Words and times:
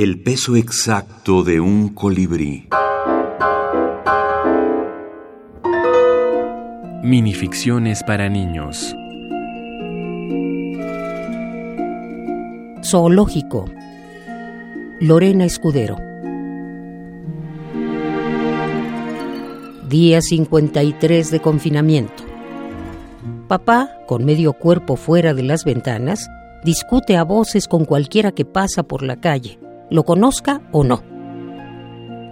El 0.00 0.20
peso 0.22 0.54
exacto 0.54 1.42
de 1.42 1.58
un 1.58 1.88
colibrí. 1.88 2.68
Minificciones 7.02 8.04
para 8.04 8.28
niños. 8.28 8.94
Zoológico. 12.84 13.64
Lorena 15.00 15.44
Escudero. 15.44 15.96
Día 19.88 20.22
53 20.22 21.28
de 21.32 21.40
confinamiento. 21.40 22.22
Papá, 23.48 23.90
con 24.06 24.24
medio 24.24 24.52
cuerpo 24.52 24.94
fuera 24.94 25.34
de 25.34 25.42
las 25.42 25.64
ventanas, 25.64 26.28
discute 26.62 27.16
a 27.16 27.24
voces 27.24 27.66
con 27.66 27.84
cualquiera 27.84 28.30
que 28.30 28.44
pasa 28.44 28.84
por 28.84 29.02
la 29.02 29.16
calle 29.16 29.58
lo 29.90 30.04
conozca 30.04 30.60
o 30.72 30.84
no. 30.84 31.02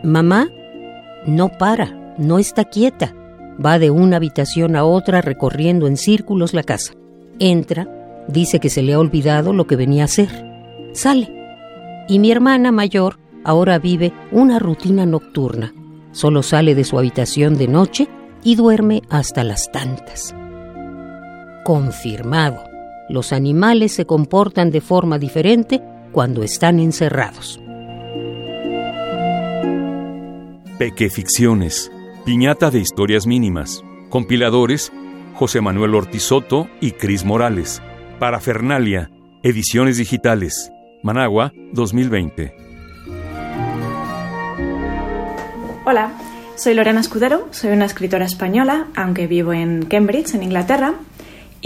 Mamá 0.03 0.49
no 1.27 1.49
para, 1.49 2.15
no 2.19 2.39
está 2.39 2.65
quieta. 2.65 3.15
Va 3.65 3.79
de 3.79 3.91
una 3.91 4.17
habitación 4.17 4.77
a 4.77 4.85
otra 4.85 5.23
recorriendo 5.23 5.87
en 5.87 5.97
círculos 5.97 6.55
la 6.55 6.63
casa. 6.63 6.93
Entra, 7.39 7.89
dice 8.29 8.61
que 8.61 8.71
se 8.71 8.83
le 8.83 8.95
ha 8.95 8.99
olvidado 8.99 9.53
lo 9.53 9.67
que 9.67 9.77
venía 9.77 10.03
a 10.03 10.07
hacer. 10.07 10.29
Sale. 10.93 11.33
Y 12.09 12.19
mi 12.19 12.31
hermana 12.31 12.71
mayor 12.71 13.19
ahora 13.45 13.79
vive 13.79 14.13
una 14.31 14.59
rutina 14.59 15.07
nocturna. 15.07 15.73
Solo 16.13 16.43
sale 16.43 16.75
de 16.75 16.85
su 16.85 16.99
habitación 16.99 17.57
de 17.57 17.69
noche 17.69 18.09
y 18.43 18.55
duerme 18.55 19.03
hasta 19.11 19.43
las 19.43 19.71
tantas. 19.73 20.35
Confirmado. 21.65 22.63
Los 23.09 23.33
animales 23.33 23.93
se 23.93 24.05
comportan 24.05 24.71
de 24.71 24.81
forma 24.81 25.19
diferente 25.19 25.83
cuando 26.17 26.43
están 26.43 26.81
encerrados. 26.81 27.61
Pequeficciones, 30.79 31.93
piñata 32.25 32.71
de 32.71 32.79
historias 32.79 33.27
mínimas. 33.27 33.83
Compiladores, 34.09 34.95
José 35.35 35.61
Manuel 35.61 35.95
Ortizoto 35.95 36.71
y 36.81 36.93
Cris 36.93 37.27
Morales. 37.27 37.83
Parafernalia, 38.19 39.11
ediciones 39.43 39.99
digitales. 39.99 40.73
Managua, 41.03 41.53
2020. 41.75 42.57
Hola, 45.85 46.13
soy 46.57 46.73
Lorena 46.73 47.01
Escudero, 47.01 47.47
soy 47.51 47.73
una 47.73 47.85
escritora 47.85 48.25
española, 48.25 48.87
aunque 48.97 49.27
vivo 49.27 49.53
en 49.53 49.85
Cambridge, 49.85 50.35
en 50.35 50.45
Inglaterra, 50.45 50.95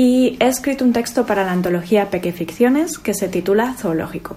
y 0.00 0.38
he 0.40 0.48
escrito 0.48 0.82
un 0.82 0.94
texto 0.94 1.26
para 1.26 1.44
la 1.44 1.52
antología 1.52 2.08
Pequeficciones 2.08 2.98
que 2.98 3.12
se 3.12 3.28
titula 3.28 3.74
Zoológico. 3.74 4.34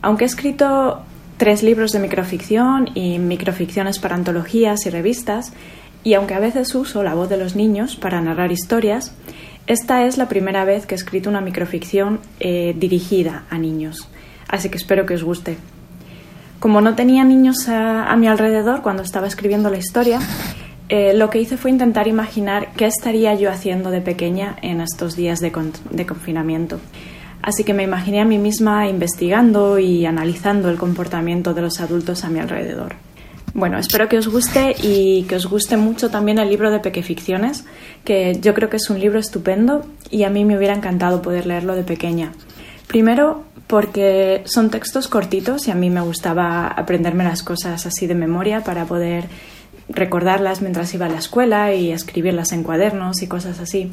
Aunque 0.00 0.24
he 0.24 0.26
escrito 0.26 1.02
tres 1.36 1.62
libros 1.62 1.92
de 1.92 1.98
microficción 1.98 2.88
y 2.94 3.18
microficciones 3.18 3.98
para 3.98 4.14
antologías 4.14 4.86
y 4.86 4.88
revistas, 4.88 5.52
y 6.02 6.14
aunque 6.14 6.32
a 6.32 6.38
veces 6.38 6.74
uso 6.74 7.02
la 7.02 7.12
voz 7.12 7.28
de 7.28 7.36
los 7.36 7.56
niños 7.56 7.96
para 7.96 8.22
narrar 8.22 8.52
historias, 8.52 9.12
esta 9.66 10.06
es 10.06 10.16
la 10.16 10.28
primera 10.28 10.64
vez 10.64 10.86
que 10.86 10.94
he 10.94 10.96
escrito 10.96 11.28
una 11.28 11.42
microficción 11.42 12.20
eh, 12.38 12.74
dirigida 12.74 13.44
a 13.50 13.58
niños, 13.58 14.08
así 14.48 14.70
que 14.70 14.78
espero 14.78 15.04
que 15.04 15.12
os 15.12 15.22
guste. 15.22 15.58
Como 16.58 16.80
no 16.80 16.94
tenía 16.94 17.22
niños 17.24 17.68
a 17.68 18.16
mi 18.16 18.28
alrededor 18.28 18.80
cuando 18.80 19.02
estaba 19.02 19.26
escribiendo 19.26 19.68
la 19.68 19.76
historia, 19.76 20.20
eh, 20.90 21.14
lo 21.14 21.30
que 21.30 21.40
hice 21.40 21.56
fue 21.56 21.70
intentar 21.70 22.08
imaginar 22.08 22.72
qué 22.76 22.86
estaría 22.86 23.32
yo 23.34 23.48
haciendo 23.48 23.92
de 23.92 24.00
pequeña 24.00 24.56
en 24.60 24.80
estos 24.80 25.14
días 25.14 25.38
de, 25.38 25.52
confinamiento. 25.52 26.80
Así 27.42 27.62
que 27.62 27.74
me 27.74 27.84
imaginé 27.84 28.20
a 28.20 28.24
mí 28.24 28.38
misma 28.38 28.88
investigando 28.88 29.78
y 29.78 30.04
analizando 30.04 30.68
el 30.68 30.78
comportamiento 30.78 31.54
de 31.54 31.62
los 31.62 31.80
adultos 31.80 32.24
a 32.24 32.28
mi 32.28 32.40
alrededor. 32.40 32.96
Bueno, 33.54 33.78
espero 33.78 34.08
que 34.08 34.18
os 34.18 34.26
guste 34.26 34.74
y 34.82 35.22
que 35.28 35.36
os 35.36 35.46
guste 35.46 35.76
mucho 35.76 36.10
también 36.10 36.40
el 36.40 36.48
libro 36.48 36.72
de 36.72 36.80
Pequeficciones, 36.80 37.64
que 38.04 38.40
yo 38.40 38.52
creo 38.52 38.68
que 38.68 38.78
es 38.78 38.90
un 38.90 38.98
libro 38.98 39.20
estupendo 39.20 39.86
y 40.10 40.24
a 40.24 40.30
mí 40.30 40.44
me 40.44 40.56
hubiera 40.56 40.74
encantado 40.74 41.22
poder 41.22 41.46
leerlo 41.46 41.76
de 41.76 41.84
pequeña. 41.84 42.32
Primero, 42.88 43.44
porque 43.68 44.42
son 44.46 44.70
textos 44.70 45.06
cortitos 45.06 45.68
y 45.68 45.70
a 45.70 45.76
mí 45.76 45.88
me 45.88 46.00
gustaba 46.00 46.66
aprenderme 46.66 47.22
las 47.22 47.44
cosas 47.44 47.86
así 47.86 48.08
de 48.08 48.16
memoria 48.16 48.64
para 48.64 48.86
poder 48.86 49.28
recordarlas 49.92 50.62
mientras 50.62 50.92
iba 50.94 51.06
a 51.06 51.08
la 51.08 51.18
escuela 51.18 51.74
y 51.74 51.92
escribirlas 51.92 52.52
en 52.52 52.62
cuadernos 52.62 53.22
y 53.22 53.26
cosas 53.26 53.60
así. 53.60 53.92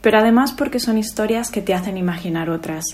Pero 0.00 0.18
además 0.18 0.52
porque 0.52 0.80
son 0.80 0.98
historias 0.98 1.50
que 1.50 1.62
te 1.62 1.74
hacen 1.74 1.96
imaginar 1.96 2.50
otras, 2.50 2.84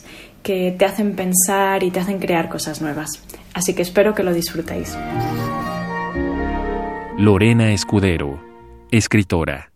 que 0.42 0.75
te 0.76 0.84
hacen 0.84 1.14
pensar 1.14 1.82
y 1.82 1.91
te 1.91 2.00
hacen 2.00 2.19
crear 2.19 2.48
cosas 2.48 2.81
nuevas. 2.81 3.22
Así 3.54 3.75
que 3.75 3.82
espero 3.82 4.14
que 4.14 4.22
lo 4.22 4.32
disfrutéis. 4.32 4.97
Lorena 7.19 7.72
Escudero, 7.72 8.42
escritora. 8.91 9.71